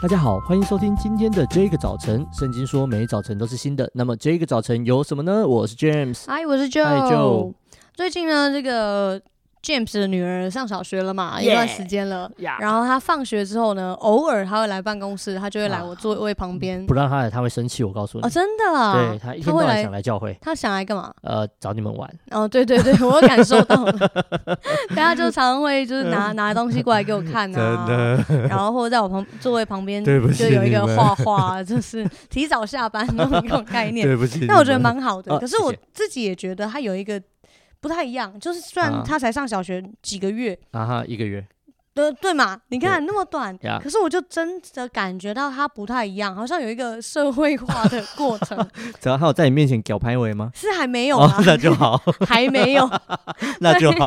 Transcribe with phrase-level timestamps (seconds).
[0.00, 2.24] 大家好，欢迎收听今天的这个早晨。
[2.32, 3.90] 圣经说，每早晨都是新的。
[3.92, 5.44] 那么这个早晨有什么呢？
[5.44, 6.84] 我是 James，嗨，我是 Joe。
[6.84, 7.52] 嗨，Joe。
[7.94, 9.20] 最近呢，这个。
[9.62, 12.30] James 的女儿上小学了嘛，yeah, 一段时间了。
[12.38, 12.60] Yeah.
[12.60, 16.84] 然后她放学之后呢，偶尔她会来办公室，她就会来我座位旁边。
[16.86, 17.82] 不让她来，她会生气。
[17.84, 18.24] 我告诉你。
[18.26, 18.92] 哦，真的啊？
[18.94, 20.36] 对，她一天到晚想来教会。
[20.40, 21.12] 她想来干嘛？
[21.22, 22.08] 呃，找你们玩。
[22.30, 23.92] 哦，对对对， 我感受到了。
[24.90, 28.48] 大家就常常会就是拿拿东西过来给我看啊，真的。
[28.48, 30.12] 然后或者在我旁座位旁边，就
[30.48, 34.06] 有一个画画，就是提早下班那种概念。
[34.08, 34.46] 对不起。
[34.46, 37.20] 那我觉得蛮好的，哦，可是我自己也觉得他有一个。
[37.80, 41.46] 不太一样，就是虽然他才上小学几个月啊哈，一个月，
[41.94, 42.60] 对对嘛？
[42.68, 48.56] 你看那么短，可是我就真的感觉到他不太一样，好像有一个社会化的过程。
[49.00, 50.50] 只要他有在你面前搞拍尾吗？
[50.54, 51.96] 是还没有啊， 那就好，
[52.26, 52.88] 还没有，
[53.60, 54.06] 那就好。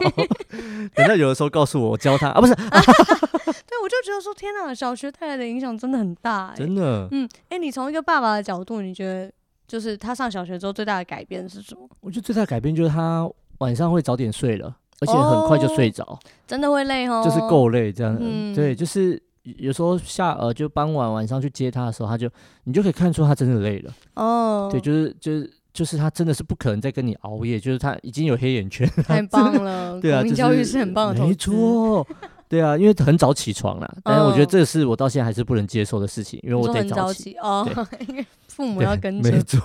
[0.96, 2.56] 等到有的时候告诉我，我教他啊，不是。
[2.56, 7.08] 对，我就觉得说，天哪，小学带来的影响真的很大，真的。
[7.12, 9.32] 嗯，哎，你从一个爸爸的角度，你觉得
[9.68, 11.90] 就是他上小学之后最大的改变是什么？
[12.02, 13.30] 我觉得最大的改变就是他。
[13.62, 22.30] 晚上会早点睡了，而且很快就睡着，哦，真的会累哦，就是够累这样，嗯，对，就是有时候下呃就傍晚晚上去接他的时候，他就
[22.66, 23.94] 你就可以看出他真的累了。
[24.16, 32.06] 哦，对，就是就是就是他真的是不可能再跟你熬夜，就是他已经有黑眼圈，太棒了， 对啊，教育是很棒的，没错，
[32.52, 37.66] 对啊，因为很早起床啦，但是我觉得这是我到现在还是不能接受的事情，因为我得早起哦。
[38.10, 39.60] 因为父母要跟着，没错，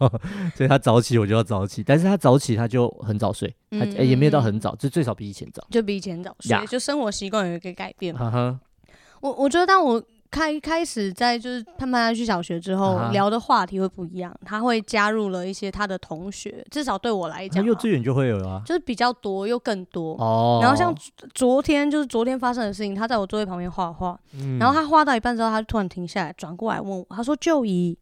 [0.56, 8.14] 所以他早起我就要早起，但是他早起他就很早睡，嗯、他、欸、也没有到很早，就最少比以前早，就比以前早睡.就生活习惯有一个改变。
[8.16, 8.56] Uh.
[9.20, 13.10] 我我觉得当我开开始在就是盼盼他去小学之后，uh.
[13.10, 20.60] 聊的话题会不一样，他会加入了一些他的同学，至少对我来讲，幼稚园就会有啊，就是比较多又更多哦。
[20.60, 20.64] Oh.
[20.64, 20.94] 然后像
[21.34, 27.98] 昨天就是昨天发生的事情，他在我座位旁边画画，嗯，然后他画到一半之后，他就突然停下来，转过来问我，他说：“就姨。”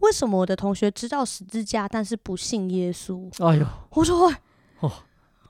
[0.00, 3.28] 为什么我的同学知道十字架，但是不信耶稣？
[3.42, 4.30] 哎呦，我说，
[4.80, 4.92] 哦，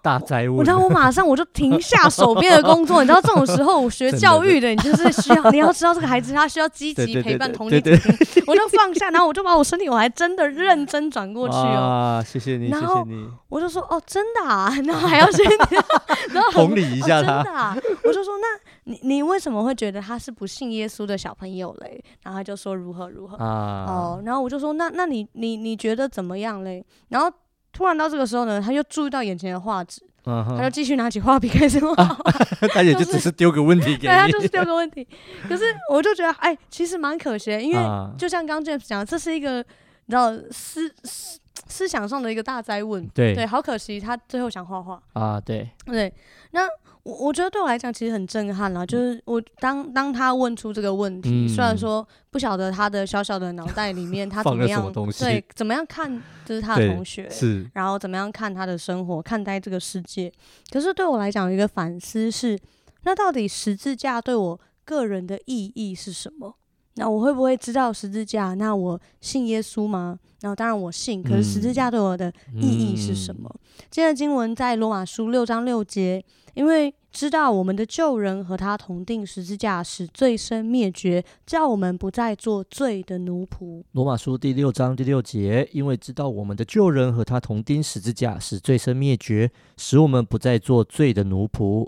[0.07, 0.65] 大灾问！
[0.65, 3.03] 然后我马上我就停下手边的工作。
[3.03, 8.45] 你知道这种时候，我学教育的，你就是需要你要知道这个孩子他需要积极陪伴同理心。
[8.47, 12.23] 我就放下，然后我就把我身体，我还真的认真转过去哦。
[12.25, 13.29] 谢谢你，谢谢你。
[13.49, 15.45] 我就说哦，真的啊， 然后还要先，
[16.31, 17.41] 然后同理一下他。
[17.41, 18.47] 哦、真的啊，我就说那。
[18.89, 22.01] 你你为什么会觉得他是不信耶稣的小朋友嘞？
[22.23, 26.87] 然后他就说如何如何啊哦，然后我就说那那你你你觉得怎么样嘞？
[27.09, 27.29] 然后
[27.77, 32.17] 突然到这个时候呢，他就注意到眼前的画纸，啊、他就继续拿起画笔开始画、啊。
[32.73, 35.07] 他也就只是丢个问题给你，对，他就是丢个问题。
[35.47, 37.79] 可是我就觉得哎，其实蛮可惜的，因为
[38.17, 43.07] 就像刚刚 James 讲的，这是一个你知道思思思想上的一个大灾问。
[43.09, 46.11] 对对，好可惜，他最后想画画啊，对对，
[46.53, 46.67] 那。
[47.07, 60.33] 我我觉得对我来讲其实很震撼啦，就是我当当他问出这个问题，嗯、虽然说不晓得他的小小的脑袋里面 他怎么样么对怎么样看就是他的同学是，然后怎么样看他的生活看待这个世界，
[60.69, 62.59] 可是对我来讲有一个反思是，
[63.05, 66.57] 那到底十字架对我个人的意义是什么？
[66.97, 68.55] 那我会不会知道十字架？
[68.55, 70.19] 那我信耶稣吗？
[70.41, 73.51] 然后当然我信，可是十字架对我的意义是什么？
[73.91, 76.25] 今天的经文在罗马书六章六节。
[76.55, 83.83] 因为知道我们的旧人和他同钉十字架，使罪身灭绝，叫我们不再做罪的奴仆。
[83.93, 91.87] 罗马书第六章第六节，因为知道我们的旧人和他同钉十字架，使罪身灭绝，使我们不再做罪的奴仆。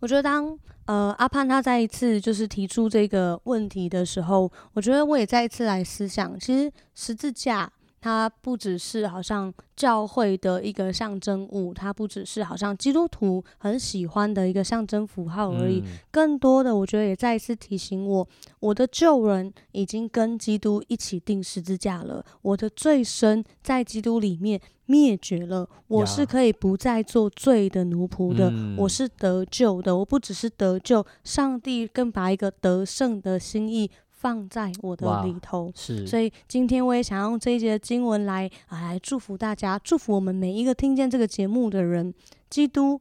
[0.00, 7.70] 我觉得当呃阿盼他再一次就是提出这个问题的时候，我觉得我也再一次来思想，其实十字架。
[8.00, 15.80] 它不只是好像教会的一个象征物，它不只是好像基督徒很喜欢的一个象征符号而已。
[15.80, 18.28] 嗯、更多的，我觉得也再一次提醒我，
[18.60, 29.96] 我的旧人已经跟基督一起钉十字架了，我的罪身在基督里面灭绝了，我是可以不再做罪的奴仆的，嗯、我是得救的。
[29.96, 33.90] 我不只是得救，上帝更把一个得胜的心意。
[34.26, 42.12] 放在我的里头，是，所以今天我也想用这一节的经文来啊，来祝福大家，祝福我们每一个听见这个节目的人。
[42.50, 43.00] 基督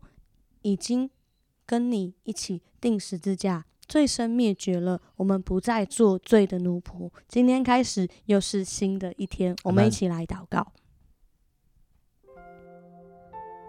[0.62, 1.10] 已经
[1.66, 7.10] 跟你一起定十字架，罪身灭绝了，我们不再做罪的奴仆。
[7.27, 10.74] 今天开始又是新的一天，我们一起来祷告。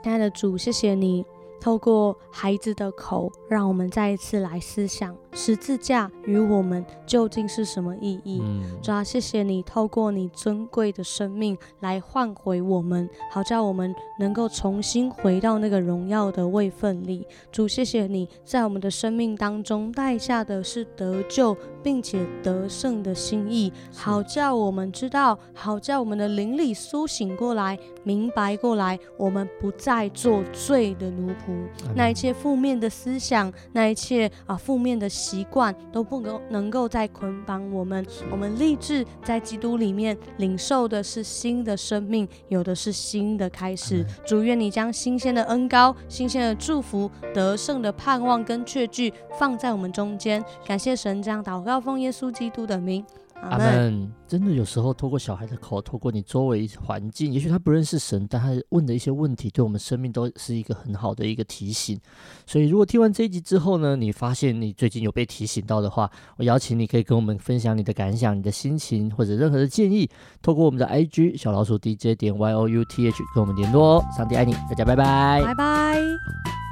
[0.05, 1.25] 亲爱的主，谢谢你
[1.59, 5.17] 透过孩子的口，让我们再一次来思想。
[5.37, 8.41] 十字架与我们究竟是什么意义。
[8.43, 17.27] 嗯、主啊，谢谢你透过你尊贵的生命来换回我们，好叫我们能够重新回到那个荣耀的位分里。
[17.53, 31.55] 主，谢谢你在我们的生命当中带下的是得救并且得胜的心意，好叫我们知道，好叫我们的灵里苏醒过来，明白过来，我们不再做罪的奴仆。
[31.95, 38.07] 那一切负面的思想，那一切啊负面的习惯，都不能能够再捆绑我们。
[38.31, 44.07] 我们立志在基督里面领受的是新的生命，有的是新的开始。
[44.25, 50.45] 主，愿你将新鲜的恩高、新鲜的祝福、得胜的盼望跟确据放在我们中间。
[50.65, 51.81] 感谢神，这样祷告。
[51.81, 53.05] 奉耶稣基督的名，
[53.43, 54.13] 阿门。
[54.27, 61.97] 真的有时候透过小孩的口，透过你周围环境，也许他不认识神，但他问的一些问题，对我们生命都是一个很好的一个提醒。
[62.45, 70.11] 所以，如果听完这一集之后呢，你发现你最近有被提醒到的话，我邀请你可以跟我们分享你的感想、你的心情或者任何的建议，
[70.43, 74.05] 透过我们的 IG 小老鼠 DJ 点 Y O U T H 跟我们联络哦。
[74.17, 76.66] 上帝爱你，大家拜拜，拜拜。